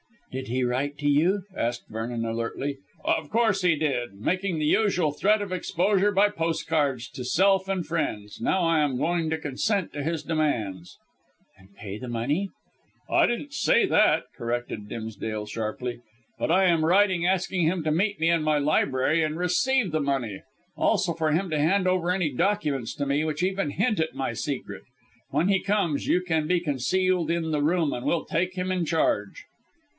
[0.31, 2.77] "Did he write to you?" asked Vernon alertly.
[3.03, 7.85] "Of course he did, making the usual threat of exposure by postcards to self and
[7.85, 8.39] friends.
[8.41, 10.97] Now I am going to consent to his demands."
[11.57, 12.49] "And pay the money?"
[13.09, 15.99] "I didn't say that," corrected Dimsdale sharply,
[16.39, 19.99] "but I am writing asking him to meet me in my library, and receive the
[20.01, 20.43] money;
[20.77, 24.31] also for him to hand over any documents to me which even hint at my
[24.33, 24.83] secret.
[25.29, 28.85] When he comes, you can be concealed in the room and we'll take him in
[28.85, 29.43] charge."